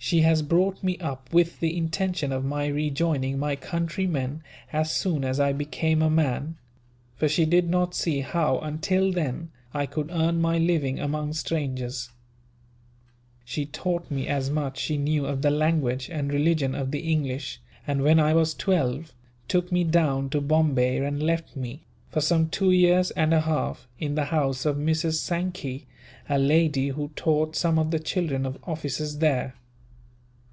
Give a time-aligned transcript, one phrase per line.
[0.00, 4.42] "She has brought me up with the intention of my rejoining my countrymen,
[4.72, 6.56] as soon as I became a man;
[7.16, 12.10] for she did not see how, until then, I could earn my living among strangers.
[13.44, 17.00] She taught me as much as she knew of the language and religion of the
[17.00, 19.12] English and, when I was twelve,
[19.48, 23.88] took me down to Bombay and left me, for some two years and a half,
[23.98, 25.16] in the house of Mrs.
[25.18, 25.86] Sankey,
[26.30, 29.54] a lady who taught some of the children of officers there.